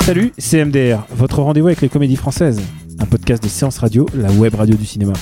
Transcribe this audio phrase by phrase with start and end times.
[0.00, 2.60] Salut, c'est MDR, votre rendez-vous avec les comédies françaises,
[3.00, 5.14] un podcast de séance radio, la web radio du cinéma.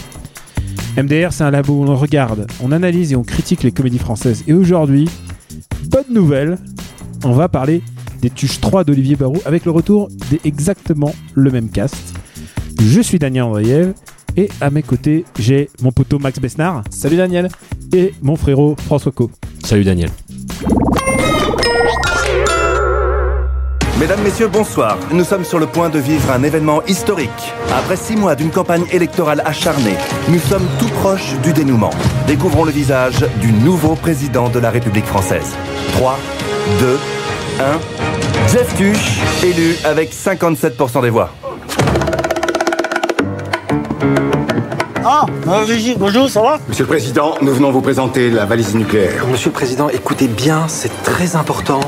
[0.96, 4.44] MDR, c'est un labo où on regarde, on analyse et on critique les comédies françaises.
[4.46, 5.08] Et aujourd'hui,
[5.88, 6.58] bonne nouvelle,
[7.24, 7.82] on va parler
[8.20, 12.14] des Tuches 3 d'Olivier Barou avec le retour d'exactement le même cast.
[12.82, 13.94] Je suis Daniel Andriev
[14.36, 16.84] et à mes côtés, j'ai mon poteau Max Besnard.
[16.90, 17.48] Salut Daniel.
[17.92, 19.30] Et mon frérot François Co.
[19.64, 20.10] Salut Daniel.
[23.98, 24.98] Mesdames, Messieurs, bonsoir.
[25.12, 27.54] Nous sommes sur le point de vivre un événement historique.
[27.72, 29.96] Après six mois d'une campagne électorale acharnée,
[30.28, 31.90] nous sommes tout proches du dénouement.
[32.26, 35.54] Découvrons le visage du nouveau président de la République française.
[35.92, 36.18] 3,
[36.80, 36.98] 2,
[37.60, 38.48] 1.
[38.52, 41.30] Jeff Tuche, élu avec 57% des voix.
[45.06, 49.26] Ah, euh, bonjour, ça va Monsieur le Président, nous venons vous présenter la valise nucléaire.
[49.30, 51.80] Monsieur le Président, écoutez bien, c'est très important.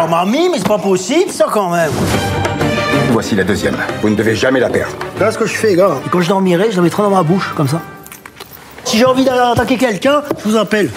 [0.00, 1.90] Oh mamie, mais c'est pas possible ça quand même
[3.10, 3.76] Voici la deuxième.
[4.00, 4.94] Vous ne devez jamais la perdre.
[5.20, 7.22] Là, ce que je fais, gars, et quand je dormirai, je la mettrai dans ma
[7.22, 7.82] bouche, comme ça.
[8.84, 10.90] Si j'ai envie d'attaquer quelqu'un, je vous appelle.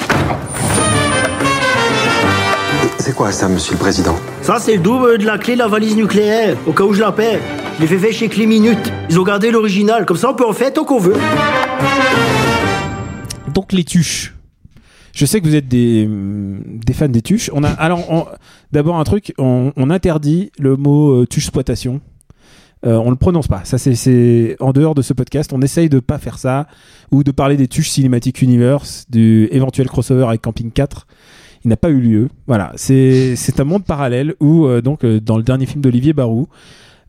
[2.99, 4.15] C'est quoi ça, Monsieur le Président?
[4.41, 7.01] Ça, c'est le double de la clé de la valise nucléaire, au cas où je
[7.01, 7.39] la perds.
[7.77, 8.91] Je l'ai fait faire chez Cléminute.
[9.07, 11.13] Ils ont gardé l'original, comme ça on peut en faire tant qu'on veut.
[13.53, 14.33] Donc les tuches.
[15.13, 17.51] Je sais que vous êtes des, des fans des tuches.
[17.53, 18.31] On a alors
[18.71, 22.01] d'abord un truc, on, interdit le mot euh, tuche exploitation.
[22.85, 23.61] Euh, on le prononce pas.
[23.63, 25.53] Ça c'est- en dehors de ce podcast.
[25.53, 26.65] On essaye de pas faire ça
[27.11, 31.05] ou de parler des tuches Cinematic Universe, du éventuel crossover avec Camping 4.
[31.63, 32.29] Il n'a pas eu lieu.
[32.47, 36.13] Voilà, c'est c'est un monde parallèle où euh, donc euh, dans le dernier film d'Olivier
[36.13, 36.47] Barou,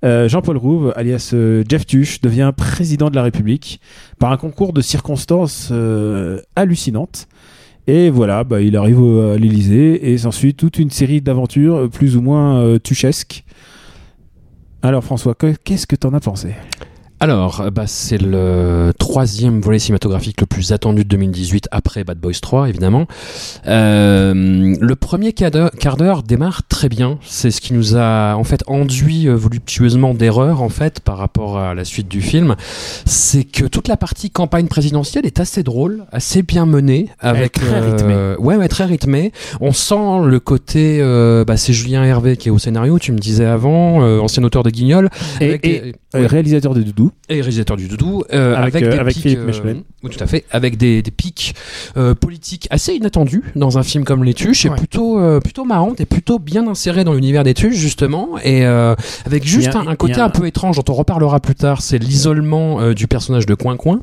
[0.04, 3.80] euh, Jean-Paul Rouve, alias euh, Jeff Tuche, devient président de la République
[4.18, 7.28] par un concours de circonstances euh, hallucinantes.
[7.86, 12.20] Et voilà, bah, il arrive à l'Elysée et s'ensuit toute une série d'aventures plus ou
[12.22, 13.44] moins tuchesques.
[14.82, 16.50] Alors François, que- qu'est-ce que t'en as pensé?
[17.20, 22.18] Alors, euh, bah, c'est le troisième volet cinématographique le plus attendu de 2018 après Bad
[22.18, 23.06] Boys 3, évidemment.
[23.66, 27.18] Euh, le premier quart d'heure- démarre très bien.
[27.24, 31.58] C'est ce qui nous a en fait enduit euh, voluptueusement d'erreurs en fait par rapport
[31.58, 32.54] à la suite du film.
[33.04, 37.66] C'est que toute la partie campagne présidentielle est assez drôle, assez bien menée, avec très
[37.82, 39.32] euh, ouais, ouais, très rythmée.
[39.60, 42.98] On sent le côté, euh, bah, c'est Julien Hervé qui est au scénario.
[43.00, 45.08] Tu me disais avant, ancien auteur de Guignol.
[45.40, 45.80] Et, avec et,
[46.14, 47.07] des- réalisateur de Doudou.
[47.28, 50.22] Et réalisateur du Doudou, euh, Avec, avec, euh, des avec pics, Philippe euh, oui, tout
[50.22, 51.54] à fait, avec des, des pics
[52.20, 56.38] politiques assez inattendus dans un film comme Les Tuches, et plutôt plutôt marrante et plutôt
[56.38, 60.46] bien inséré dans l'univers des Tuches justement, et avec juste a- un, côté un peu
[60.46, 64.00] étrange dont on reparlera plus tard, c'est l'isolement du personnage de Coin Coin.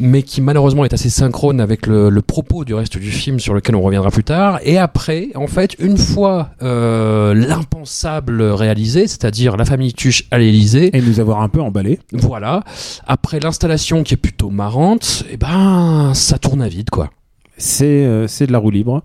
[0.00, 3.54] Mais qui malheureusement est assez synchrone avec le, le propos du reste du film sur
[3.54, 4.60] lequel on reviendra plus tard.
[4.62, 10.96] Et après, en fait, une fois euh, l'impensable réalisé, c'est-à-dire la famille Tuche à l'Élysée,
[10.96, 11.98] Et nous avoir un peu emballé.
[12.12, 12.62] voilà.
[13.06, 17.10] Après l'installation qui est plutôt marrante, et ben ça tourne à vide quoi.
[17.56, 19.02] C'est euh, de la roue libre.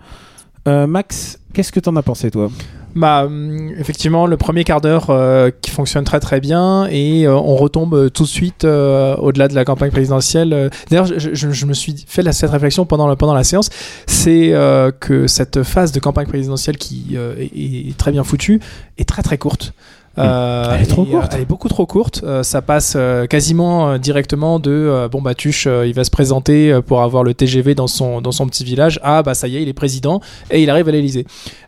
[0.67, 2.49] Euh, Max, qu'est-ce que t'en as pensé toi?
[2.95, 7.35] Bah, hum, effectivement, le premier quart d'heure euh, qui fonctionne très très bien et euh,
[7.35, 10.69] on retombe euh, tout de suite euh, au-delà de la campagne présidentielle.
[10.89, 13.69] D'ailleurs, je, je- je me suis fait la- cette réflexion pendant, la- pendant la séance,
[14.05, 14.53] c'est
[14.99, 18.59] que cette phase de campagne présidentielle qui est, est très bien foutue
[18.97, 19.73] est très très courte.
[20.19, 21.31] Euh, Elle est trop et, euh, courte.
[21.33, 22.21] elle est beaucoup trop courte.
[22.23, 22.95] Euh, ça passe
[23.31, 27.73] quasiment directement de bon bah Tuche, euh, il va se présenter pour avoir le TGV
[27.73, 28.99] dans son dans son petit village.
[29.01, 31.25] Ah bah ça y est, il est président et il arrive à l'Élysée.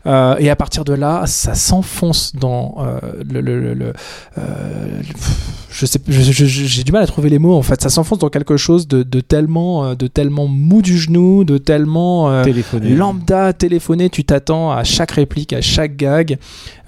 [0.08, 3.00] Euh, et à partir de là, ça s'enfonce dans euh,
[3.32, 3.94] le, le- le- le-
[4.38, 5.32] euh, pff,
[5.72, 7.82] je sais, j'ai du mal à trouver les mots en fait.
[7.82, 11.58] Ça s'enfonce dans quelque chose de, de tellement, euh, de tellement mou du genou, de
[11.58, 12.90] tellement euh, Téléphoné.
[12.92, 14.10] lambda téléphoné.
[14.10, 16.38] Tu t'attends à chaque réplique, à chaque gag.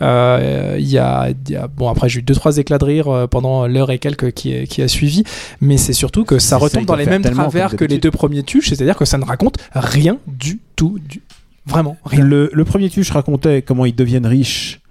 [0.02, 1.28] Euh, Il y, y a-
[1.75, 4.81] bon après j'ai eu deux trois éclats de rire pendant l'heure et quelques qui, qui
[4.81, 5.24] a suivi,
[5.60, 8.69] mais c'est surtout que ça retombe dans les mêmes travers que les deux premiers tuches,
[8.69, 11.22] c'est-à-dire que ça ne raconte rien du tout, du...
[11.68, 12.24] vraiment rien.
[12.24, 14.81] Le, le premier tuche racontait comment ils deviennent riches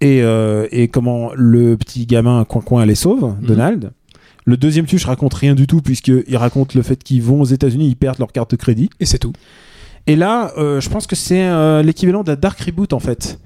[0.00, 3.46] et, euh, et comment le petit gamin coin coin les sauve, Mhm.
[3.46, 3.90] Donald.
[4.44, 7.88] Le deuxième tuche raconte rien du tout puisqu'il raconte le fait qu'ils vont aux États-Unis,
[7.88, 8.88] ils perdent leur carte de crédit.
[8.98, 9.32] Et c'est tout.
[10.06, 13.38] Et là, euh, je pense que c'est euh, l'équivalent d'un Dark Reboot en fait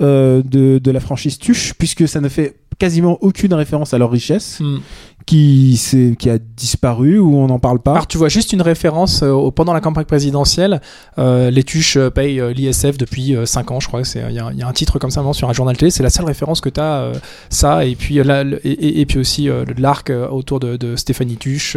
[0.00, 4.10] euh, de, de la franchise Tuche, puisque ça ne fait quasiment aucune référence à leur
[4.10, 4.78] richesse, Hmm.
[5.26, 5.80] Qui,
[6.18, 7.92] qui a disparu ou on n'en parle pas.
[7.92, 10.80] Alors tu vois juste une référence euh, pendant la campagne présidentielle,
[11.18, 14.02] euh, les tuches euh, payent euh, l'ISF depuis 5 ans, je crois.
[14.14, 15.90] Il y, a- il y a un titre comme ça maintenant sur un journal télé.
[15.90, 17.10] C'est la seule référence que tu as,
[17.50, 17.84] ça.
[17.84, 21.36] Et puis, là, le- et, et- et puis aussi euh, l'arc autour de, de Stéphanie
[21.36, 21.76] Tuche,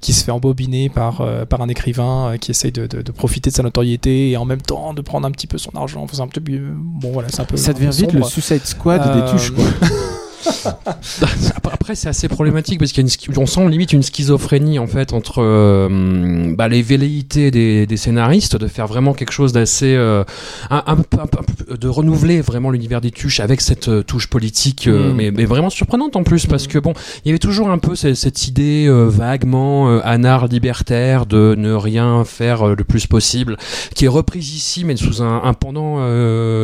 [0.00, 3.12] qui se fait embobiner par, euh, par un écrivain euh, qui essaye de, de- de
[3.12, 6.00] profiter de sa notoriété et en même temps de prendre un petit peu son argent.
[6.02, 7.56] Enfin, un petit peu- bon, voilà, c'est un peu.
[7.58, 8.22] ça un peu devient vite le.
[8.22, 9.50] Suicide Squad Euh, des Tuches.
[9.52, 9.64] Quoi.
[11.64, 14.78] Après- c'est assez problématique parce qu'il y a une, schi- on sent limite une schizophrénie
[14.78, 19.52] en fait entre euh, bah, les velléités des, des scénaristes de faire vraiment quelque chose
[19.52, 20.22] d'assez euh,
[20.70, 25.12] un, un un de renouveler vraiment l'univers des tuches avec cette euh, touche politique, Mm.
[25.14, 26.92] mais, mais vraiment surprenante en plus parce que bon,
[27.24, 32.24] il y avait toujours un peu cette, cette idée vaguement anard libertaire de ne rien
[32.24, 33.56] faire le plus possible,
[33.94, 35.96] qui est reprise ici mais sous un, pendant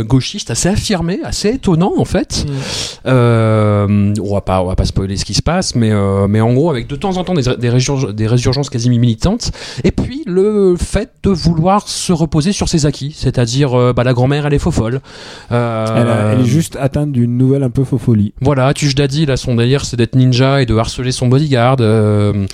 [0.03, 2.45] gauchiste assez affirmé, assez étonnant en fait.
[2.47, 3.09] Mm.
[3.65, 6.41] Euh, on va pas, on va pas spoiler ce qui se passe, mais euh, mais
[6.41, 9.51] en gros avec de temps en temps des des, résurg- des résurgences quasi militantes,
[9.85, 14.13] et puis le fait de vouloir se reposer sur ses acquis, c'est-à-dire euh, bah, la
[14.13, 15.01] grand-mère elle est faux folle.
[15.53, 18.33] Euh, Elle, est juste atteinte d'une nouvelle un peu faux folie.
[18.41, 21.77] voilà, Tuche Daddy, là, son délire, c'est d'être ninja et de harceler son bodyguard.
[21.81, 22.47] euh,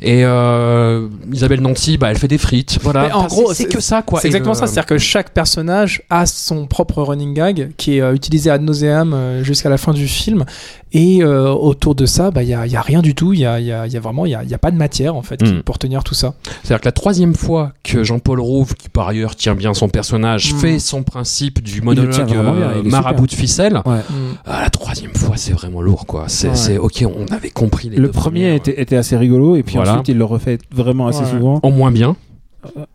[0.00, 2.78] et euh, Isabelle Nanty, bah, elle fait des frites.
[2.82, 3.06] Voilà.
[3.06, 4.20] Mais en Enfin, gros, c'est que ça, quoi.
[4.20, 8.00] C'est exactement le- ça, c'est-à-dire que chaque personnage a son propre running gag qui est
[8.00, 10.44] euh, utilisé ad nauseam euh, jusqu'à la fin du film.
[10.92, 13.34] Et euh, autour de ça, bah, il n'y a, y a rien du tout.
[13.34, 14.58] Il y a, il y a- y a vraiment il y a, il y a
[14.58, 15.62] pas de matière en fait qui- Mm.
[15.62, 16.34] pour tenir tout ça.
[16.62, 20.54] C'est-à-dire que la troisième fois que Jean-Paul Rouve, qui par ailleurs tient bien son personnage,
[20.54, 20.56] Mm.
[20.58, 23.98] fait son principe du monologue euh, marabout de ficelle, Ouais.
[24.46, 26.24] ah, la troisième fois, c'est vraiment lourd, quoi.
[26.28, 26.54] C'est Ouais.
[26.56, 29.76] c'est- ok, on avait compris les Le deux premier était, était assez rigolo et puis
[29.76, 29.92] Voilà.
[29.92, 31.30] ensuite il le refait vraiment assez Ouais.
[31.30, 31.60] souvent.
[31.62, 32.16] En moins bien.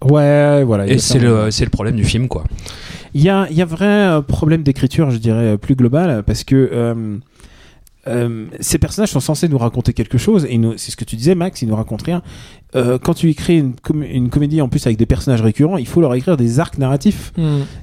[0.03, 0.85] Ouais, voilà.
[0.85, 2.43] il Et est c'est le, c'est le problème du film, quoi.
[3.13, 6.23] Il y a, il y a vrai euh, problème d'écriture, je dirais, euh, plus global,
[6.25, 7.17] parce que euh,
[8.07, 11.35] euh, ces personnages sont censés nous raconter quelque chose, et c'est ce que tu disais,
[11.35, 12.21] Max, ils nous racontent rien.
[12.75, 15.87] Euh, quand tu écris une, com- une comédie en plus avec des personnages récurrents, il
[15.87, 17.31] faut leur écrire des arcs narratifs.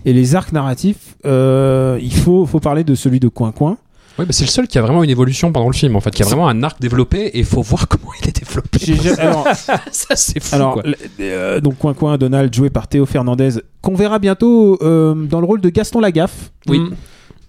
[0.04, 3.78] Et les arcs narratifs, euh, il faut, faut parler de celui de Coin Coin.
[4.18, 6.10] Oui, bah c'est le seul qui a vraiment une évolution pendant le film, en fait,
[6.10, 8.78] qui a vraiment un arc développé, et il faut voir comment il est développé.
[9.18, 9.46] Alors,
[9.92, 10.82] ça, c'est fou, alors quoi.
[10.84, 13.50] le- euh, donc Coin Coin, Donald, joué par Théo Fernandez,
[13.80, 16.50] qu'on verra bientôt euh, dans le rôle de Gaston Lagaffe.
[16.68, 16.80] Oui.
[16.80, 16.90] Mm.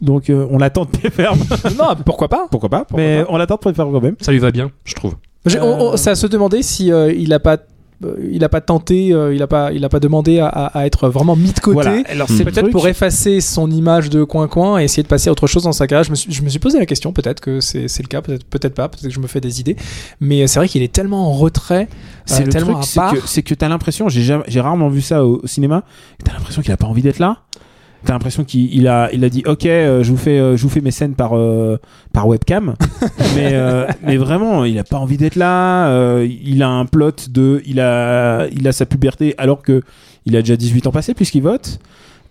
[0.02, 1.40] Donc euh, on l'attend de pied ferme.
[1.78, 4.16] non, pourquoi pas Pourquoi pas Mais on l'attend de pied ferme quand même.
[4.22, 5.16] Ça lui va bien, je trouve.
[5.46, 5.98] J'ai- on- on- Euh.
[5.98, 7.58] C'est à se demander si euh, il a pas.
[8.04, 11.08] euh, Il a pas tenté, euh, il a pas, il a pas demandé à, être
[11.08, 11.74] vraiment mis de côté.
[11.76, 12.02] Voilà.
[12.10, 12.72] Alors c'est Peut-être truc.
[12.72, 15.86] pour effacer son image de coin-coin et essayer de passer à autre chose dans sa
[15.86, 16.04] carrière.
[16.04, 18.22] Je me suis, je me suis posé la question, peut-être que c'est c'est le cas,
[18.24, 19.76] peut-être peut-être pas, peut-être que je me fais des idées.
[20.20, 21.88] Mais c'est vrai qu'il est tellement en retrait,
[22.26, 23.14] C'est euh, le tellement truc, à c'est part.
[23.14, 25.84] que, c'est que t'as l'impression, j'ai jamais- j'ai rarement vu ça au, au cinéma,
[26.26, 27.38] t'as l'impression qu'il a pas envie d'être là.
[28.06, 30.64] T'as l'impression qu'il il a, il a dit, ok, euh, je vous fais, euh, je
[30.64, 31.78] vous fais mes scènes par, euh,
[32.14, 32.76] par webcam,
[33.36, 33.54] mais,
[34.04, 36.22] mais vraiment, il a pas envie d'être là.
[36.24, 39.84] il a un plot de, il a, il a sa puberté alors que
[40.26, 41.80] il a déjà 18 ans passé puisqu'il vote.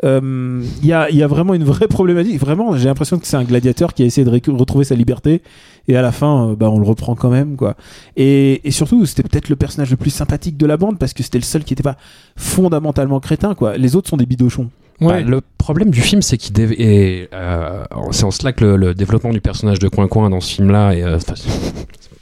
[0.05, 2.39] Euh, Il y, a, y a vraiment une vraie problématique.
[2.39, 5.43] Vraiment, j'ai l'impression que c'est un gladiateur qui a essayé de retrouver sa liberté
[5.89, 7.77] et à la fin, euh, bah, on le reprend quand même, quoi.
[8.17, 11.23] Et, et surtout, c'était peut-être le personnage le plus sympathique de la bande parce que
[11.23, 11.97] c'était le seul qui n'était pas
[12.37, 13.77] fondamentalement crétin, quoi.
[13.77, 14.71] Les autres sont des bidochons.
[15.01, 15.23] Bah, Ouais.
[15.23, 16.77] le problème du film, c'est qu'il dév-
[17.33, 20.53] euh, c'est en cela que le, le développement du personnage de Coin Coin dans ce
[20.55, 21.19] film-là est euh,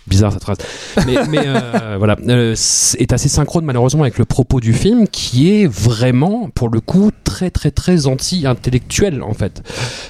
[0.09, 0.59] bizarre cette phrase,
[1.07, 5.07] mais, mais, euh, voilà, euh, c'est- est assez synchrone malheureusement avec le propos du film,
[5.09, 9.62] qui est vraiment, pour le coup, très très très anti-intellectuel en fait.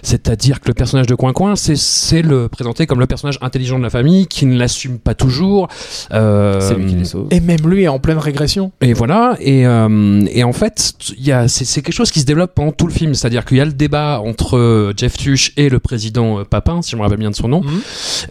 [0.02, 3.78] C'est-à-dire que le personnage de Coin Coin, c'est c'est le présenté comme le personnage intelligent
[3.78, 5.68] de la famille, qui ne l'assume pas toujours.
[6.12, 7.26] Euh, C'est lui qui les sauve.
[7.30, 8.72] Et même lui est en pleine régression.
[8.80, 12.20] et voilà, et, euh, et en fait, il y a, c'est, c'est quelque chose qui
[12.20, 15.52] se développe pendant tout le film, c'est-à-dire qu'il y a le débat entre Jeff Tuch
[15.56, 17.80] et le président Papin, si je me rappelle bien de son nom, Mhm.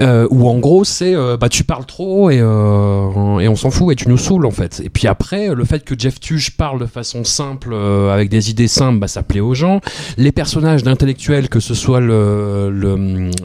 [0.02, 3.70] euh, où en gros c'est, euh, bah tu parles trop et, euh, et on s'en
[3.72, 4.82] fout et tu nous saoules en fait.
[4.84, 8.50] Et puis après, le fait que Jeff Tuch parle de façon simple, euh, avec des
[8.50, 9.82] idées simples, bah ça plaît aux gens.
[10.18, 12.96] Les personnages d'intellectuels, que ce soit le, le,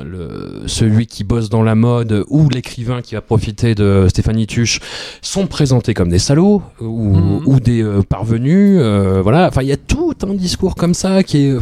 [0.04, 4.80] le- celui qui bosse dans la mode ou l'écrivain qui va profiter de Stéphanie Tuch,
[5.22, 7.42] sont présentés comme des salauds ou, Mhm.
[7.46, 8.78] ou des euh, parvenus.
[8.80, 11.56] euh, voilà, enfin il y a tout un discours comme ça qui est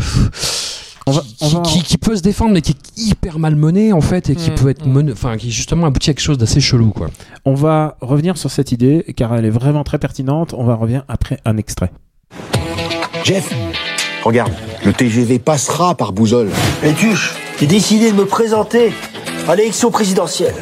[1.07, 3.57] On va- qui, on va- qui- qui peut se défendre mais qui est hyper mal
[3.57, 4.57] mené en fait et qui Mhm.
[4.57, 7.09] peut être mené, enfin qui justement aboutit à quelque chose d'assez chelou quoi.
[7.45, 10.55] On va revenir sur cette idée car elle est vraiment très pertinente.
[10.57, 11.91] On va revenir après un extrait.
[13.25, 13.53] Jeff,
[14.25, 14.53] regarde,
[14.85, 16.51] le TGV passera par Bouzol.
[16.85, 18.93] Et Tuche, j'ai décidé de me présenter
[19.49, 20.55] à l'élection présidentielle.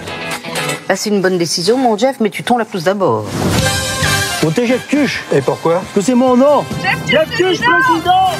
[0.88, 3.24] Bah, c'est une bonne décision, mon Jeff, mais tu tombes la plus d'abord.
[4.54, 5.24] T'es Jeff Tuche.
[5.32, 5.74] Et pourquoi?
[5.74, 6.64] Parce que c'est mon nom.
[7.06, 8.30] Jeff Tuche, président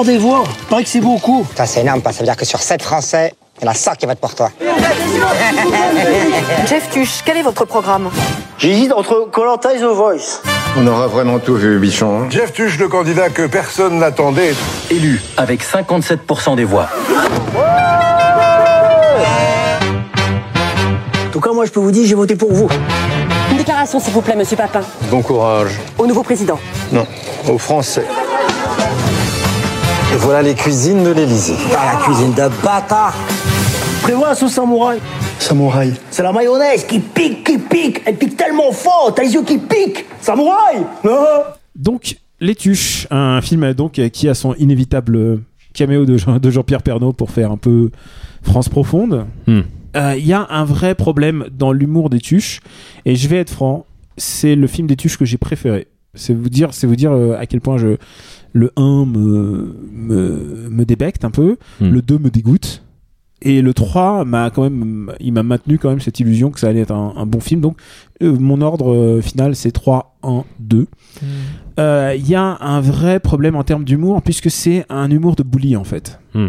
[0.00, 0.44] 7% des voix.
[0.70, 1.46] Paraît que c'est beaucoup.
[1.56, 3.94] Ça, c'est énorme, ça veut dire que sur 7 Français, il y en a 100
[3.96, 4.50] qui votent pour toi.
[6.68, 8.10] Jeff Tuche, quel est votre programme?
[8.58, 10.40] J'hésite entre Colanta et The Voice.
[10.78, 12.22] On aura vraiment tout vu, Bichon.
[12.22, 12.26] hein.
[12.30, 14.54] Jeff Tuche, le candidat que personne n'attendait,
[14.90, 16.88] Élu avec 57% des voix.
[21.26, 22.68] En tout cas, moi, je peux vous dire, j'ai voté pour vous.
[23.66, 24.80] Déclaration, s'il vous plaît, monsieur Papin.
[25.10, 25.72] Bon courage.
[25.98, 26.56] Au nouveau président.
[26.92, 27.04] Non,
[27.48, 28.04] aux Français.
[30.12, 31.56] Et voilà les cuisines de l'Élysée.
[31.76, 33.12] Ah, la cuisine de bâtard.
[34.02, 35.00] Prévois la sauce samouraï.
[35.40, 35.94] Samouraï.
[36.12, 38.02] C'est la mayonnaise qui pique, qui pique.
[38.06, 40.06] Elle pique tellement fort, t'as les yeux qui piquent.
[40.20, 41.24] Samouraï Non
[41.74, 45.40] Donc, Les Tuches, un film donc qui a son inévitable
[45.74, 47.90] caméo de, Jean- de Jean-Pierre Pernaut pour faire un peu
[48.44, 49.26] France profonde.
[49.48, 49.62] Hmm.
[49.96, 52.60] Euh, Il y a un vrai problème dans l'humour des Tuches,
[53.04, 53.86] et je vais être franc,
[54.16, 55.88] c'est le film des Tuches que j'ai préféré.
[56.14, 57.96] C'est vous dire, c'est vous dire euh, à quel point je
[58.52, 61.90] le 1 me me, me débecte un peu, Hmm.
[61.90, 62.82] le 2 me dégoûte.
[63.42, 66.68] Et le 3 m'a quand même, il m'a maintenu quand même cette illusion que ça
[66.68, 67.60] allait être un, un bon film.
[67.60, 67.78] Donc,
[68.22, 70.86] euh, mon ordre euh, final, c'est 3, 1, 2.
[71.78, 75.42] Euh, Il y a un vrai problème en termes d'humour, puisque c'est un humour de
[75.42, 76.18] bully, en fait.
[76.32, 76.46] Hmm.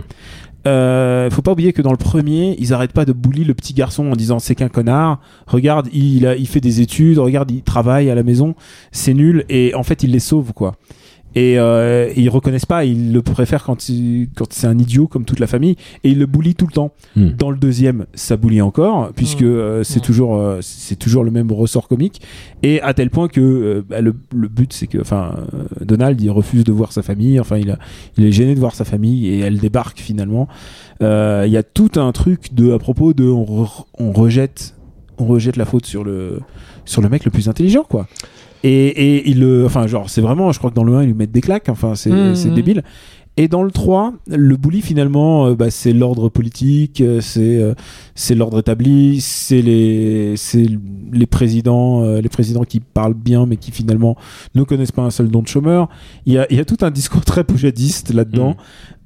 [0.68, 3.74] Euh, faut pas oublier que dans le premier, ils arrêtent pas de bully le petit
[3.74, 5.20] garçon en disant c'est qu'un connard.
[5.46, 7.20] Regarde, il, a, il fait des études.
[7.20, 8.56] Regarde, il travaille à la maison.
[8.92, 9.46] C'est nul.
[9.50, 10.76] Et en fait, ils les sauvent quoi.
[11.36, 12.84] Et, euh, ils reconnaissent pas.
[12.86, 15.76] Ils le préfèrent quand, il- quand c'est un idiot comme toute la famille.
[16.04, 16.94] Et ils le bully tout le temps.
[17.16, 17.30] Hmm.
[17.38, 21.52] Dans le deuxième, ça bully encore, puisque euh, c'est toujours euh, c'est toujours le même
[21.52, 22.22] ressort comique.
[22.64, 26.20] Et à tel point que euh, bah, le, le but c'est que, enfin, euh, Donald
[26.20, 27.40] il refuse de voir sa famille.
[27.40, 27.78] Enfin, il a,
[28.18, 30.48] il est gêné de voir sa famille et elle débarque finalement.
[31.04, 34.74] Euh, Il y a tout un truc de à propos de on, re- on rejette
[35.20, 36.40] on rejette la faute sur le
[36.86, 38.08] sur le mec le plus intelligent quoi.
[38.64, 41.08] Et, et il le enfin genre c'est vraiment je crois que dans le 1 ils
[41.08, 42.36] lui mettent des claques enfin c'est Mhm.
[42.36, 42.84] c'est débile.
[43.40, 47.76] Et dans le 3, le bully finalement, euh, bah, c'est l'ordre politique, euh, c'est euh,
[48.16, 50.66] c'est l'ordre établi, c'est les c'est
[51.14, 54.16] les présidents euh, les présidents qui parlent bien mais qui finalement
[54.56, 55.88] ne connaissent pas un seul don de chômeur.
[56.26, 58.56] Il y a, il y a tout un discours très poujadiste là-dedans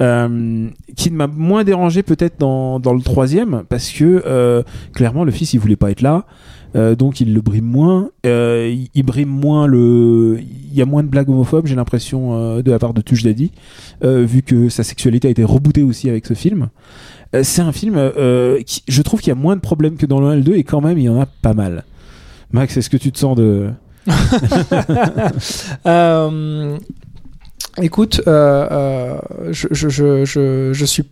[0.01, 5.31] euh, qui m'a moins dérangé peut-être dans, dans le troisième parce que euh, clairement le
[5.31, 6.25] fils il voulait pas être là.
[6.75, 11.03] Euh, donc il le brime moins, euh, il, brime moins le, il y a moins
[11.03, 13.51] de blagues homophobes, j'ai l'impression euh, de la part de Tuche Daddy,
[14.03, 16.69] euh, vu que sa sexualité a été rebootée aussi avec ce film.
[17.43, 20.33] C'est un film, je trouve qu'il y a moins de problèmes que dans le 1
[20.33, 21.85] et le 2 et quand même il y en a pas mal.
[22.51, 23.69] Max, est-ce que tu te sens de
[27.81, 31.05] écoute, je, je, je, je suis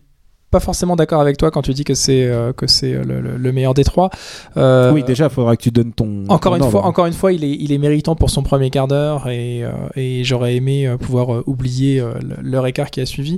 [0.51, 3.37] pas forcément d'accord avec toi quand tu dis que c'est euh, que c'est le, le-
[3.37, 4.09] le meilleur des trois.
[4.57, 6.23] Euh, Oui, déjà, il faudra que tu donnes ton.
[6.29, 6.71] Encore ton une ordre.
[6.71, 9.63] fois, encore une fois, il est, il est méritant pour son premier quart d'heure et,
[9.63, 13.37] euh, et j'aurais aimé euh, pouvoir euh, oublier euh, l'heure écart qui a suivi.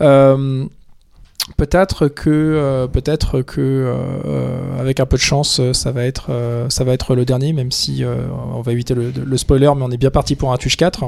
[0.00, 0.64] Euh,
[1.56, 3.94] Peut-être que, euh, peut-être que, euh,
[4.26, 7.24] euh, avec un peu de chance, euh, ça va être, euh, ça va être le
[7.24, 8.14] dernier, même si euh,
[8.54, 11.02] on va éviter le, le spoiler, mais on est bien parti pour un Tuche 4.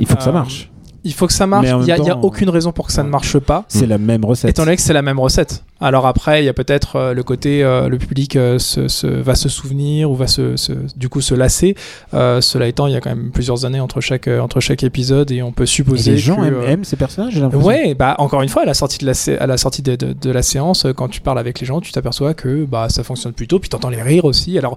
[0.00, 0.70] Il faut que ça Euh, marche.
[1.08, 1.66] Il faut que ça marche.
[1.66, 3.64] Il n'y a, y aucune raison pour que ça ne marche pas.
[3.68, 4.50] C'est la même recette.
[4.50, 5.64] Étant donné que c'est la même recette.
[5.80, 9.06] Alors après, il y a peut-être euh, le côté, euh, le public euh, se, se-
[9.06, 11.76] va se souvenir ou va se, se- du coup se lasser.
[12.12, 15.42] Cela étant, il y a quand même plusieurs années entre chaque, entre chaque épisode et
[15.42, 17.66] on peut Et supposer les gens que, aiment, aiment ces personnages, j'ai l'impression.
[17.66, 20.12] Ouais, bah encore une fois, à la sortie de la, à la sortie de, de-
[20.12, 23.32] de la séance, quand tu parles avec les gens, tu t'aperçois que bah ça fonctionne
[23.32, 24.58] plutôt, puis t'entends les rires aussi.
[24.58, 24.76] Alors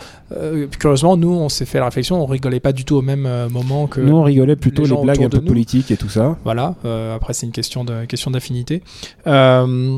[0.79, 3.87] curieusement, nous, on s'est fait la réflexion, on rigolait pas du tout au même moment
[3.87, 4.01] que.
[4.01, 6.37] Nous, on rigolait plutôt les, gens blagues un peu politiques et tout ça.
[6.43, 6.75] Voilà.
[7.15, 8.83] après, c'est une question de question d'affinité.
[9.27, 9.97] Euh,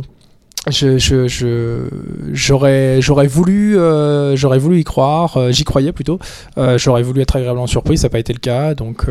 [0.70, 1.88] je, je, je-
[2.32, 5.36] j'aurais, j'aurais voulu, euh, j'aurais voulu y croire.
[5.38, 6.20] euh, j'y croyais plutôt.
[6.58, 7.98] Euh, j'aurais voulu être agréablement surpris.
[7.98, 8.74] Ça n'a pas été le cas.
[8.74, 9.06] Donc,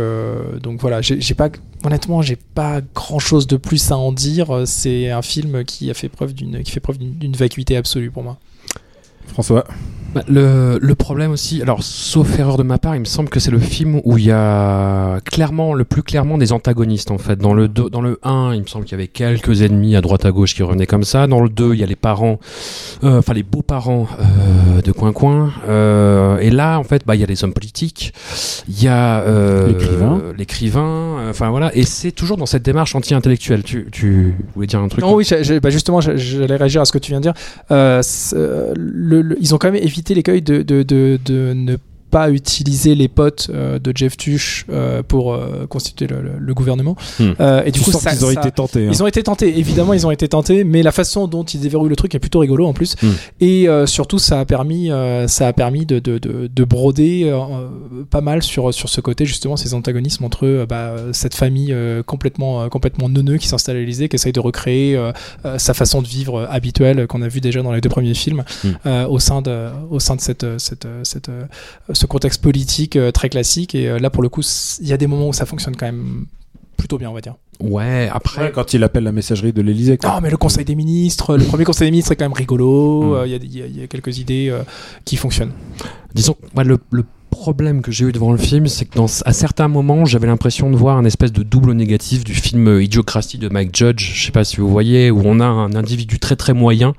[0.63, 1.01] donc voilà.
[1.03, 1.51] J'ai, pas,
[1.85, 4.63] honnêtement, j'ai pas grand chose de plus à en dire.
[4.67, 8.23] C'est un film qui a fait preuve d'une, qui fait preuve d'une vacuité absolue pour
[8.23, 8.39] moi.
[9.33, 9.65] François.
[10.15, 13.41] Bah, le, le problème aussi, alors sauf erreur de ma part, il me semble que
[13.41, 17.37] c'est le film où il y a clairement, le plus clairement des antagonistes en fait.
[17.39, 20.03] Dans le, deux- dans le 1, il me semble qu'il y avait quelques ennemis à
[20.03, 21.27] droite à gauche qui revenaient comme ça.
[21.27, 22.39] Dans le 2, il y a les parents,
[23.05, 25.51] euh, enfin les beaux-parents euh, de Coin Coin.
[25.67, 28.13] Euh, et là, en fait, bah, il y a les hommes politiques,
[28.69, 29.73] il y a euh,
[30.37, 31.27] L'écrivain.
[31.31, 31.75] enfin voilà.
[31.75, 33.63] Et c'est toujours dans cette démarche anti-intellectuelle.
[33.63, 35.03] Tu, tu voulais dire un truc?
[35.03, 35.27] Non, oui,
[35.63, 37.35] bah justement, j'allais réagir à ce que tu viens de dire.
[37.71, 38.03] Euh,
[38.35, 38.75] euh,
[39.41, 41.77] ils ont quand même évité l'écueil de, de, de, de ne
[42.13, 46.55] pas utiliser les potes euh, de Jeff Tuch euh, pour euh, constituer le, le- le
[46.55, 46.95] gouvernement.
[47.19, 47.33] Hmm.
[47.67, 48.91] Et du Tu coup, ça- qu'ils ont ça- été tentés, hein.
[48.93, 51.89] Ils ont été tentés, évidemment, ils ont été tentés, mais la façon dont ils déverrouillent
[51.89, 52.95] le truc est plutôt rigolo en plus.
[53.03, 53.11] Hmm.
[53.41, 54.91] Et surtout, ça a permis,
[55.27, 57.33] ça a permis de, de, de, de broder
[58.11, 61.75] pas mal sur, sur ce côté, justement, ces antagonismes entre bah, cette famille
[62.07, 65.01] complètement, complètement neuneux qui s'installe à l'Elysée, qui essaye de recréer
[65.57, 69.07] sa façon de vivre habituelle qu'on a vu déjà dans les deux premiers films Hmm.
[69.09, 71.45] au sein de, au sein de cette, cette, cette, euh,
[72.03, 73.75] ce contexte politique euh, très classique.
[73.75, 74.43] Et euh, là, pour le coup,
[74.81, 76.27] il y a des moments où ça fonctionne quand même
[76.77, 77.37] plutôt bien, on va dire.
[77.61, 78.51] Ouais, après.
[78.51, 79.97] quand il appelle la messagerie de l'Elysée.
[80.03, 83.03] Non, mais le Conseil des ministres, le premier Conseil des ministres est quand même rigolo.
[83.03, 83.13] Mm.
[83.15, 84.63] euh, Il y, a- il y y a quelques idées euh,
[85.05, 85.53] qui fonctionnent.
[86.15, 89.69] Disons, le, le problème que j'ai eu devant le film, c'est que dans, à certains
[89.69, 93.49] moments, j'avais l'impression de voir un espèce de double négatif du film euh, Idiocratie de
[93.49, 94.13] Mike Judge.
[94.15, 96.95] Je sais pas si vous voyez, où on a un individu très très moyen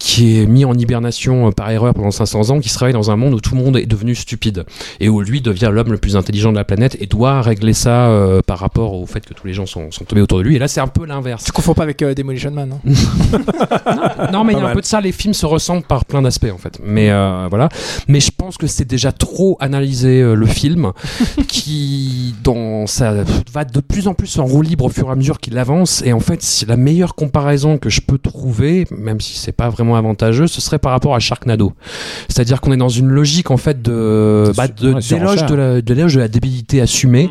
[0.00, 3.12] qui est mis en hibernation euh, par erreur pendant 500 ans, qui se réveille dans
[3.12, 4.64] un monde où tout le monde est devenu stupide
[4.98, 8.08] et où lui devient l'homme le plus intelligent de la planète et doit régler ça
[8.08, 10.56] euh, par rapport au fait que tous les gens sont, sont tombés autour de lui.
[10.56, 11.44] Et là, c'est un peu l'inverse.
[11.44, 12.80] Tu confonds pas avec euh, Demolition Man, non
[14.32, 15.00] Non, mais il y a un peu de ça.
[15.00, 16.78] Les films se ressemblent par plein d'aspects, en fait.
[16.82, 17.68] Mais euh, voilà.
[18.08, 20.92] Mais je pense que c'est déjà trop analysé euh, le film,
[21.48, 25.14] qui dans ça va de plus en plus en roue libre au fur et à
[25.14, 26.02] mesure qu'il avance.
[26.04, 29.68] Et en fait, c'est la meilleure comparaison que je peux trouver, même si c'est pas
[29.68, 31.72] vraiment avantageux, ce serait par rapport à Sharknado.
[32.28, 35.82] C'est-à-dire qu'on est dans une logique en fait de bah, de ouais, d'éloge de la
[35.82, 37.28] de l'éloge de la débilité assumée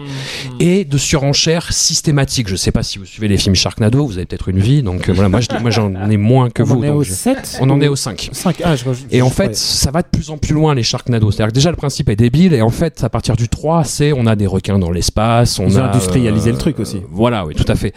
[0.59, 2.47] et de surenchère systématique.
[2.47, 5.09] Je sais pas si vous suivez les films Sharknado, vous avez peut-être une vie, donc
[5.09, 6.75] euh, voilà, moi, je- moi j'en ai moins que On vous.
[6.79, 8.29] en est donc au je- 7 On en ou- est au 5.
[8.31, 8.61] 5.
[8.63, 9.53] Ah, je, je- Et en fait, ouais.
[9.53, 11.31] ça va de plus en plus loin les Sharknado.
[11.31, 14.13] C'est-à-dire que déjà le principe est débile et en fait, à partir du 3, c'est
[14.13, 17.01] on a des requins dans l'espace, on Ils a industrialisé euh, le truc aussi.
[17.11, 17.93] Voilà, oui, tout à fait.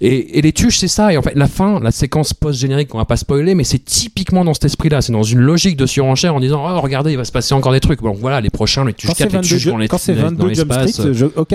[0.00, 1.12] Et, et les tuches, c'est ça.
[1.12, 4.44] Et en fait, la fin, la séquence post-générique, qu'on va pas spoiler, mais c'est typiquement
[4.44, 5.02] dans cet esprit-là.
[5.02, 7.72] C'est dans une logique de surenchère en disant, oh, regardez, il va se passer encore
[7.72, 8.00] des trucs.
[8.00, 10.14] Bon, voilà, les prochains, les tuches Quand c'est 4, les 22, tuches dans quand c'est
[10.14, 10.90] dans 22 Jump l'espace.
[10.92, 11.54] Street, je- ok.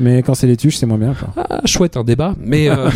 [0.00, 1.14] Mais quand c'est les tuches, c'est moins bien.
[1.36, 2.88] Ah, chouette un débat, mais euh,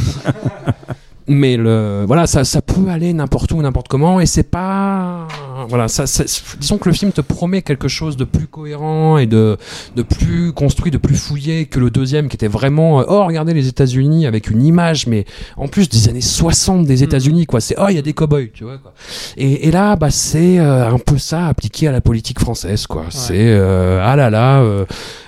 [1.29, 5.29] mais le voilà, ça, ça peut aller n'importe où, n'importe comment, et c'est pas
[5.69, 6.25] voilà, ça, ça-
[6.61, 9.57] disons que le film te promet quelque chose de plus cohérent et de
[9.97, 13.55] de plus construit, de plus fouillé que le deuxième, qui était vraiment euh, oh regardez
[13.55, 15.25] les États-Unis avec une image, mais
[15.57, 18.50] en plus des années 60 des États-Unis quoi, c'est oh il y a des cowboys,
[18.52, 18.93] tu vois quoi.
[19.37, 23.04] Et, et là bah c'est euh, un peu ça appliqué à la politique française quoi.
[23.11, 24.63] C'est euh, ah là là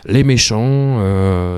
[0.06, 0.98] les méchants,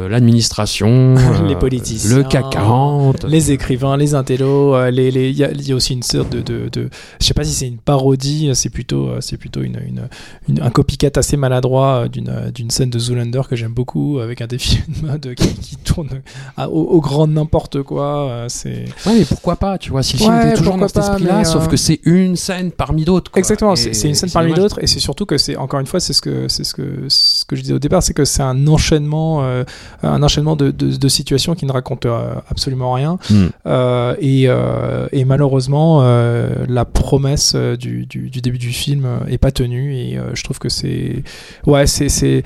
[0.09, 1.14] l'administration,
[1.49, 3.25] les politiciens, le CAC 40.
[3.25, 6.31] les écrivains, les intellos, les, les, il y, a- il y a aussi une sorte
[6.33, 6.88] de, de, de-
[7.21, 10.09] je sais pas si c'est une parodie, c'est plutôt, euh, c'est plutôt une, une,
[10.48, 14.18] une- un copycat assez maladroit euh, d'une, euh, d'une scène de Zoolander que j'aime beaucoup
[14.20, 16.09] avec un défi de mode qui, qui tourne
[16.56, 18.28] à- au, au grand n'importe quoi.
[18.30, 20.88] euh, c'est Ouais, mais pourquoi pas, tu vois, si le film Ouais, était toujours dans
[20.88, 23.30] cet pas, esprit-là, sauf euh, que c'est une scène parmi d'autres.
[23.30, 23.38] quoi.
[23.40, 24.62] Exactement, Et- c'est c'est une scène parmi dommage.
[24.62, 27.04] d'autres, et c'est surtout que c'est encore une fois, c'est ce que c'est ce que
[27.09, 29.64] ce que je disais au départ, c'est que c'est un enchaînement, euh,
[30.02, 33.48] un enchaînement de, de, de situations qui ne racontent euh, absolument rien, Hmm.
[33.66, 39.05] Euh, et, euh, et malheureusement, euh, la promesse euh, du, du, du début du film
[39.05, 41.23] euh, est pas tenue, et euh, je trouve que c'est
[41.67, 42.43] ouais, c'est c'est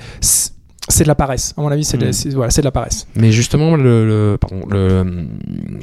[0.87, 1.53] c'est de la paresse.
[1.57, 3.07] À mon avis, c'est de, voilà, c'est de la paresse.
[3.15, 5.03] Mais justement, le, le- pardon, le,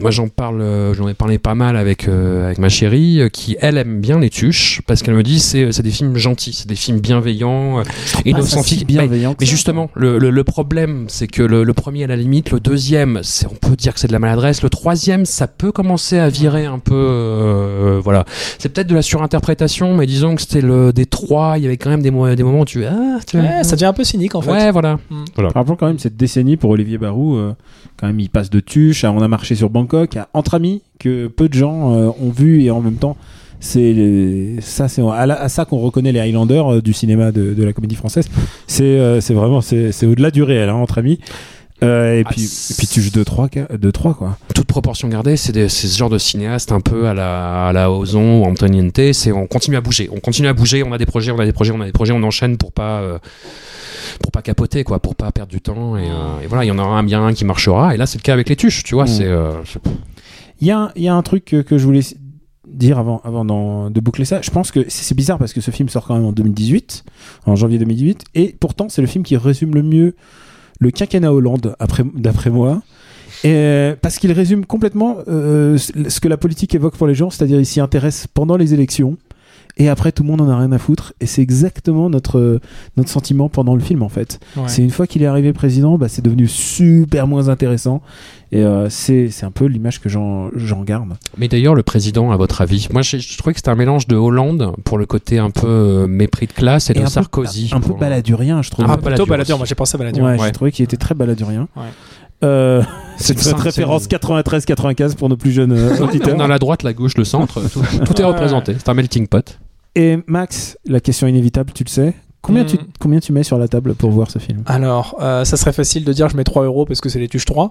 [0.00, 0.62] moi j'en parle,
[0.94, 4.18] j'en ai parlé pas mal avec euh, avec ma chérie, euh, qui elle aime bien
[4.20, 7.80] les tuches parce qu'elle me dit c'est c'est des films gentils, c'est des films bienveillants,
[7.80, 7.82] euh,
[8.24, 8.62] innocents.
[8.62, 9.50] si Mais- bienveillant Mais ça.
[9.50, 13.20] justement, le, le, le problème, c'est que le, le premier à la limite, le deuxième,
[13.22, 16.28] c'est on peut dire que c'est de la maladresse, le troisième, ça peut commencer à
[16.28, 18.24] virer un peu, euh, voilà.
[18.58, 21.76] C'est peut-être de la surinterprétation, mais disons que c'était le des trois, il y avait
[21.76, 24.04] quand même des, des moments où tu ah, tu vois, Ouais, ça devient un peu
[24.04, 24.50] cynique en fait.
[24.50, 24.91] Ouais, voilà.
[25.34, 25.50] Voilà.
[25.50, 27.36] Rappelons quand même cette décennie pour Olivier Barou.
[27.36, 27.54] euh,
[27.98, 30.82] quand même, il passe de Tuche à On a marché sur Bangkok à Entre amis
[30.98, 33.16] que peu de gens euh, ont vu et en même temps.
[33.62, 37.72] C'est ça, c'est à, ça qu'on reconnaît les Highlanders euh, du cinéma de, de la
[37.72, 38.28] comédie française.
[38.66, 41.20] C'est euh, c'est vraiment c'est c'est au-delà du réel, hein, entre amis.
[41.82, 44.38] Euh, et Ah, puis et puis Tuche 2 3 2 3 quoi.
[44.54, 48.42] toute proportion gardée, c'est ce genre de cinéaste un peu à la, à la Ozon
[48.42, 49.12] ou Antoniente.
[49.12, 50.82] C'est on continue à bouger, on continue à bouger.
[50.84, 52.72] On a des projets, on a des projets, on a des projets, on enchaîne pour
[52.72, 53.18] pas euh,
[54.22, 55.96] pour pas capoter quoi, pour pas perdre du temps.
[55.96, 57.94] Et, euh, et voilà, il y en aura un bien un qui marchera.
[57.94, 59.04] Et là, c'est le cas avec les tuches, tu vois.
[59.04, 59.08] Mm.
[59.08, 59.28] C'est
[60.60, 62.02] Il y, a un- y a un truc que, que je voulais
[62.68, 63.44] dire avant, avant
[63.90, 64.40] de boucler ça.
[64.40, 67.04] Je pense que c'est bizarre parce que ce film sort quand même en 2018,
[67.46, 70.14] en janvier 2018, et pourtant c'est le film qui résume le mieux
[70.82, 72.82] le quinquennat Hollande, après- d'après moi.
[74.02, 77.66] Parce qu'il résume complètement euh, ce que la politique évoque pour les gens, c'est-à-dire il
[77.66, 79.16] s'y intéresse pendant les élections.
[79.78, 81.12] Et après tout le monde en a rien à foutre.
[81.20, 82.60] Et c'est exactement notre,
[82.96, 84.38] notre sentiment pendant le film en fait.
[84.56, 84.64] Ouais.
[84.66, 88.02] C'est une fois qu'il est arrivé président, bah, c'est devenu super moins intéressant.
[88.54, 91.14] Et euh, c'est c'est un peu l'image que j'en j'en garde.
[91.38, 94.14] Mais d'ailleurs, le président, à votre avis Moi, je trouvais que c'était un mélange de
[94.16, 97.10] Hollande pour le côté un peu euh, mépris de classe et, Et de un peu-
[97.10, 97.70] Sarkozy.
[97.72, 98.84] Un peu baladurien, je trouve.
[98.86, 99.52] Ah, plutôt aussi.
[99.56, 100.24] Moi, j'ai pensé à baladure.
[100.24, 100.46] Ouais, Ouais.
[100.46, 101.66] j'ai trouvé qu'il était très baladurien.
[101.76, 101.82] Ouais.
[102.44, 102.82] Euh,
[103.16, 106.36] C'est une référence 93-95 pour nos plus jeunes euh, auditeurs.
[106.36, 108.74] Dans la droite, la gauche, le centre, tout, tout est représenté.
[108.78, 109.58] C'est un melting pot.
[109.94, 112.14] Et Max, la question inévitable, tu le sais.
[112.40, 112.66] Combien, Hmm.
[112.66, 114.64] tu, combien tu mets sur la table pour voir ce film?
[114.66, 117.28] Alors, euh, ça serait facile de dire je mets 3 euros parce que c'est les
[117.28, 117.70] tuches 3.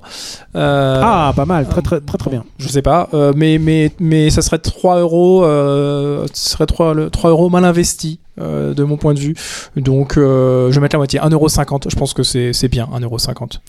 [0.56, 2.46] Euh, Ah, pas mal, très très très très bien.
[2.58, 6.94] Je sais pas, euh, mais, mais, mais ça serait 3 euros, euh, ce serait 3,
[6.94, 9.36] le- 3 euros mal investis euh, de mon point de vue.
[9.76, 11.90] Donc, euh, je vais mettre la moitié, 1,50€.
[11.90, 13.60] Je pense que c'est c'est bien, 1,50€.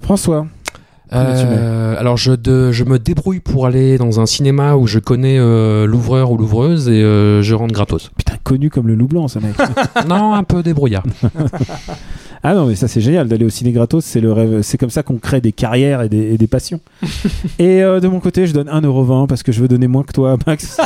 [0.00, 0.65] François, Combien tu
[1.12, 5.38] Euh, alors je, de- je me débrouille pour aller dans un cinéma où je connais
[5.38, 8.10] euh, l'ouvreur ou l'ouvreuse et euh, je rentre gratos.
[8.16, 9.54] putain, connu comme le loup blanc, ce mec.
[10.08, 11.04] non, un peu débrouillard.
[12.42, 14.62] ah non, mais ça c'est génial d'aller au ciné gratos, c'est le rêve.
[14.62, 16.80] C'est comme ça qu'on crée des carrières et des, et des passions.
[17.58, 20.12] et euh, de mon côté, je donne 1,20€ parce que je veux donner moins que
[20.12, 20.78] toi, Max.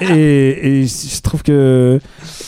[0.00, 2.00] et, et je trouve que.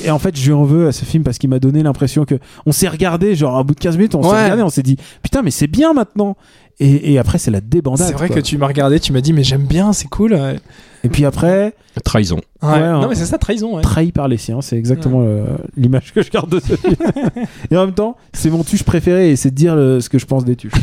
[0.04, 2.24] Et en fait, je lui en veux à ce film parce qu'il m'a donné l'impression
[2.24, 2.36] que.
[2.66, 4.42] On s'est regardé, genre, à bout de 15 minutes, on s'est Ouais.
[4.44, 6.36] regardé, on s'est dit, putain, mais c'est bien maintenant.
[6.80, 8.06] Et, et après, c'est la débandade.
[8.06, 8.36] C'est vrai quoi.
[8.36, 10.38] que tu m'as regardé, tu m'as dit, mais j'aime bien, c'est cool.
[11.04, 12.40] Et puis après, Trahison.
[12.62, 13.06] Ouais, non, hein.
[13.08, 13.76] mais c'est ça, trahison.
[13.76, 13.82] Ouais.
[13.82, 15.44] trahi par les siens, c'est exactement euh,
[15.76, 16.96] l'image que je garde de ce film.
[17.70, 20.18] et en même temps, c'est mon tuche préféré et c'est de dire le- ce que
[20.18, 20.72] je pense des tuches.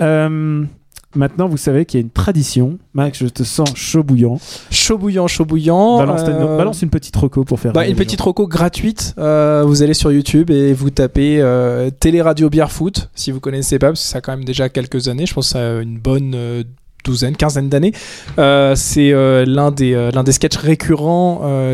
[0.00, 0.64] Euh,
[1.14, 2.78] maintenant, vous savez qu'il y a une tradition.
[2.94, 4.38] Max, je te sens chaud bouillant.
[4.70, 5.98] Chaud bouillant, chaud bouillant.
[5.98, 7.72] Balance, euh, balance une petite reco pour faire.
[7.72, 8.26] Bah, une petite gens.
[8.26, 9.14] reco gratuite.
[9.18, 13.78] Euh, vous allez sur YouTube et vous tapez euh, Téléradio Bière Foot, si vous connaissez
[13.78, 15.26] pas, parce que ça a quand même déjà quelques années.
[15.26, 16.64] Je pense que ça a une bonne euh,
[17.04, 17.92] douzaine, quinzaine d'années.
[18.38, 21.22] Euh, c'est euh, l'un des euh, l'un des sketchs récurrents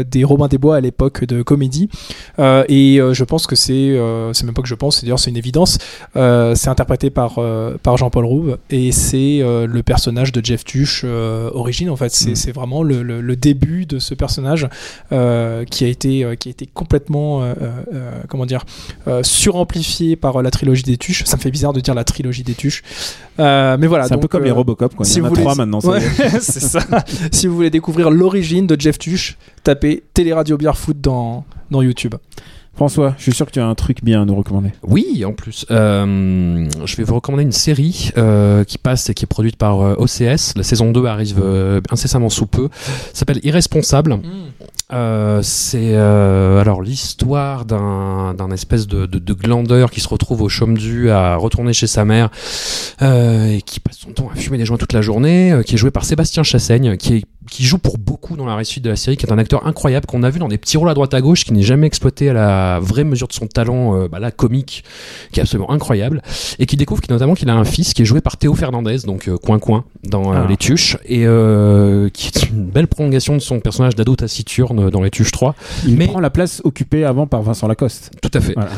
[0.08, 1.88] des Robin des Bois à l'époque de comédie.
[2.38, 3.98] Et je pense que c'est
[4.32, 5.78] c'est même pas que je pense, c'est d'ailleurs c'est une évidence.
[6.14, 7.40] C'est interprété par
[7.82, 12.10] par Jean-Paul Rouve et c'est le personnage de Jeff Tuche origine en fait.
[12.12, 12.36] C'est Mm.
[12.36, 14.68] c'est vraiment le, le, le début de ce personnage
[15.10, 17.42] qui a été qui a été complètement
[18.28, 18.64] comment dire
[19.22, 21.24] suramplifié par la trilogie des Tuches.
[21.24, 22.82] Ça me fait bizarre de dire la trilogie des Tuches,
[23.38, 24.06] Euh, mais voilà.
[24.06, 25.06] C'est un peu comme euh, les Robocop, quoi.
[25.06, 25.80] Il y en a trois maintenant.
[25.80, 26.00] Ouais,
[26.40, 26.80] c'est ça.
[27.32, 32.14] si vous voulez découvrir l'origine de Jeff Tuche, tapez Téléradio Bière Foot dans dans YouTube.
[32.78, 34.70] François, je suis sûr que tu as un truc bien à nous recommander.
[34.84, 35.66] Oui, en plus.
[35.72, 39.80] Euh, je vais vous recommander une série euh, qui passe et qui est produite par
[39.80, 40.54] euh, OCS.
[40.54, 42.68] La saison 2 arrive euh, incessamment sous peu.
[43.12, 44.20] Ça s'appelle Irresponsable.
[44.92, 50.40] Euh, c'est euh, alors l'histoire d'un d'un espèce de, de, de glandeur qui se retrouve
[50.40, 52.30] au chaume du à retourner chez sa mère
[53.02, 55.74] euh, et qui passe son temps à fumer des joints toute la journée, euh, qui
[55.74, 58.90] est joué par Sébastien Chassaigne, qui est qui joue pour beaucoup dans la réussite de
[58.90, 60.94] la série, qui est un acteur incroyable qu'on a vu dans des petits rôles à
[60.94, 64.08] droite à gauche, qui n'est jamais exploité à la vraie mesure de son talent, euh,
[64.08, 64.84] bah là comique,
[65.32, 66.22] qui est absolument incroyable,
[66.58, 69.28] et qui découvre notamment qu'il a un fils qui est joué par Théo Fernandez, donc
[69.28, 70.46] euh, coin coin dans euh, Ah.
[70.48, 75.02] les Tuches, et euh, qui est une belle prolongation de son personnage d'ado taciturne dans
[75.02, 75.54] les Tuches 3.
[75.86, 78.10] Il Mais- prend la place occupée avant par Vincent Lacoste.
[78.22, 78.54] Tout à fait.
[78.54, 78.70] Voilà.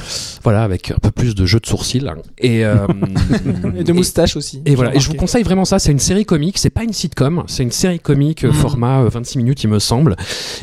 [0.42, 2.04] Voilà, avec un peu plus de jeu de sourcils.
[2.38, 2.86] Et, euh,
[3.76, 4.62] Et de moustache aussi.
[4.64, 5.78] et voilà, et je vous conseille vraiment ça.
[5.78, 8.44] C'est une série comique, c'est pas une sitcom, c'est une série comique.
[8.60, 10.16] Format euh, 26 minutes, il me semble.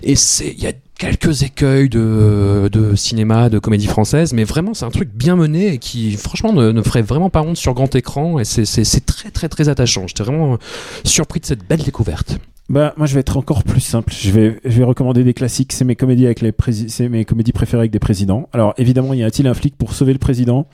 [0.04, 4.74] Et c'est, il y a quelques écueils de, de cinéma, de comédie française, mais vraiment
[4.74, 7.74] c'est un truc bien mené et qui, franchement, ne, ne ferait vraiment pas honte sur
[7.74, 8.40] grand écran.
[8.40, 10.08] Et c'est, c'est, c'est très, très, très attachant.
[10.08, 10.58] J'étais vraiment euh,
[11.04, 12.38] surpris de cette belle découverte.
[12.70, 14.12] Bah, moi, je vais être encore plus simple.
[14.20, 15.72] Je vais, je vais recommander des classiques.
[15.72, 18.50] C'est mes comédies avec les prési- c'est mes comédies préférées avec des présidents.
[18.52, 20.68] Alors, évidemment, y a-t-il un flic pour sauver le président?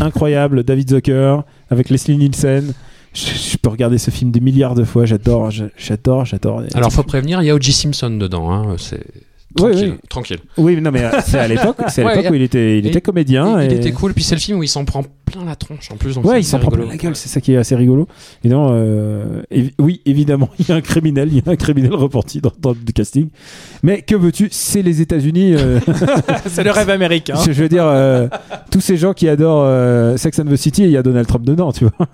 [0.00, 1.38] Incroyable, David Zucker
[1.70, 2.72] avec Leslie Nielsen.
[3.14, 5.06] Je, peux regarder ce film des milliards de fois.
[5.06, 6.62] J'adore, j'adore, j'adore.
[6.74, 7.72] Alors, faut prévenir, il y a O.J.
[7.72, 8.50] Simpson dedans.
[8.50, 9.04] Hein, c'est
[9.56, 9.90] tranquille.
[9.92, 10.08] oui.
[10.08, 10.38] tranquille.
[10.58, 12.86] Oui, non, mais euh, c'est à l'époque, c'est à Ouais, l'époque où il était, il
[12.86, 13.60] et- était comédien.
[13.62, 14.12] Il, il et- était cool.
[14.14, 16.14] Puis c'est le film où il s'en prend plein la tronche en plus.
[16.14, 16.96] donc Ouais, c'est il s'en assez prend plein rigolo.
[16.96, 18.06] la gueule, c'est ça qui est assez rigolo.
[18.42, 21.94] Évidemment, euh, évi- oui, évidemment, il y a un criminel, il y a un criminel
[21.94, 23.28] repenti dans, dans le casting.
[23.82, 25.54] Mais que veux-tu C'est les États-Unis.
[25.56, 25.80] euh,
[26.46, 27.34] c'est le rêve américain.
[27.46, 28.28] je, je veux dire, euh,
[28.70, 31.44] tous ces gens qui adorent euh, Sex and the City, il y a Donald Trump
[31.44, 32.06] dedans, tu vois.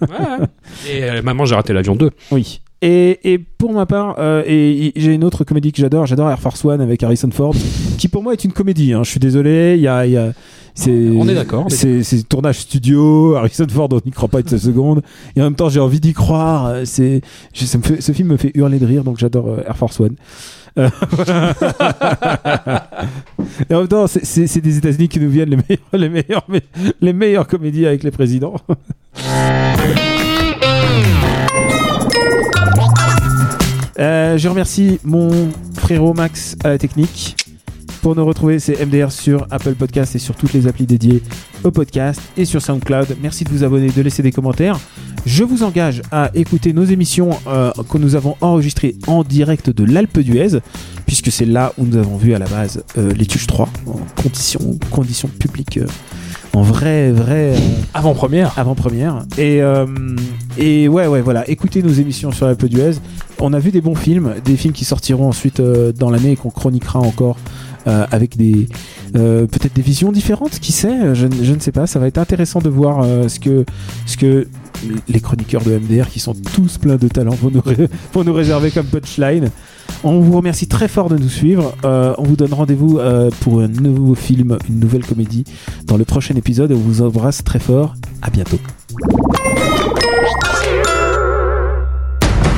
[0.89, 2.11] Et euh, Maman, j'ai raté l'avion 2.
[2.31, 2.61] Oui.
[2.83, 6.31] Et, et pour ma part, euh, et, et j'ai une autre comédie que j'adore, j'adore
[6.31, 7.55] Air Force One avec Harrison Ford,
[7.99, 8.95] qui pour moi est une comédie.
[8.95, 9.03] hein.
[9.05, 10.33] Je suis désolé, il y a, y a-
[10.89, 15.03] On est d'accord, C'est, tournage studio, Harrison Ford, on n'y croit pas une seconde.
[15.37, 16.69] Et en même temps, j'ai envie d'y croire.
[16.69, 17.21] euh, C'est,
[17.53, 19.77] je- ça me fait, ce film me fait hurler de rire, donc j'adore euh, Air
[19.77, 20.15] Force One.
[20.79, 20.89] Euh,
[23.69, 26.47] et en même temps, c'est, des États-Unis qui nous viennent les meilleurs, les meilleurs,
[27.03, 28.55] les meilleures comédies avec les présidents.
[34.01, 37.37] Euh, je remercie mon frérot Max à la technique.
[38.01, 41.23] Pour nous retrouver, c'est MDR sur Apple Podcast et sur toutes les applis dédiées
[41.65, 43.19] au podcast et sur SoundCloud.
[43.21, 44.81] Merci de vous abonner, de laisser des commentaires.
[45.27, 49.85] Je vous engage à écouter nos émissions euh, que nous avons enregistrées en direct de
[49.85, 50.61] l'Alpe d'Huez,
[51.05, 54.23] puisque c'est là où nous avons vu à la base euh, les Tuches 3 en
[54.23, 55.79] conditions, conditions publiques.
[56.53, 57.55] En vrai, vrai.
[57.95, 58.59] Avant-première.
[58.59, 59.25] Avant-première.
[59.39, 59.87] Et, euh,
[60.59, 61.49] et ouais, ouais, voilà.
[61.49, 62.97] Écoutez nos émissions sur l'Alpe d'Huez.
[63.39, 66.37] On a vu des bons films, des films qui sortiront ensuite euh, dans l'année et
[66.37, 67.37] qu'on chroniquera encore
[67.87, 68.69] euh, avec des
[69.17, 70.59] euh, peut-être des visions différentes.
[70.61, 71.87] Qui sait je, ne- je ne sais pas.
[71.87, 73.65] Ça va être intéressant de voir euh, ce que
[74.07, 74.49] ce que
[75.09, 77.63] les chroniqueurs de MDR qui sont tous pleins de talent vont nous,
[78.15, 79.51] vont nous réserver comme punchline.
[80.05, 81.75] On vous remercie très fort de nous suivre.
[81.85, 85.45] Euh, on vous donne rendez-vous euh, pour un nouveau film, une nouvelle comédie
[85.85, 86.73] dans le prochain épisode.
[86.73, 87.95] On vous embrasse très fort.
[88.23, 88.59] À bientôt.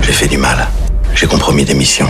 [0.02, 0.68] J'ai fait du mal.
[1.14, 2.08] J'ai compromis des missions.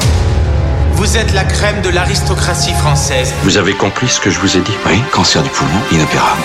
[1.03, 3.35] Vous êtes la crème de l'aristocratie française.
[3.43, 4.71] Vous avez compris ce que je vous ai dit?
[4.87, 6.43] Oui, cancer du poumon, inopérable.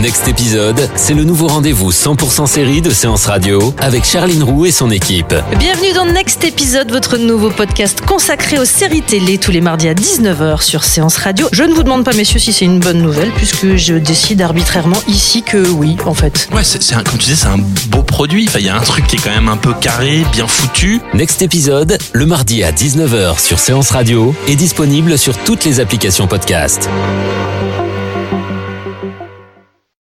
[0.00, 4.70] Next épisode, c'est le nouveau rendez-vous 100% série de Séance Radio avec Charline Roux et
[4.70, 5.34] son équipe.
[5.58, 9.94] Bienvenue dans Next Épisode, votre nouveau podcast consacré aux séries télé tous les mardis à
[9.94, 11.48] 19h sur Séance Radio.
[11.52, 14.96] Je ne vous demande pas, messieurs, si c'est une bonne nouvelle, puisque je décide arbitrairement
[15.06, 16.48] ici que oui, en fait.
[16.52, 17.58] Ouais, c'est, c'est un- comme tu disais, c'est un
[17.88, 18.46] beau produit.
[18.48, 21.00] Enfin, il y a un truc qui est quand même un peu carré, bien foutu.
[21.12, 26.26] Next épisode, le mardi à 19h sur Séance Radio est disponible sur toutes les applications
[26.26, 26.88] podcast.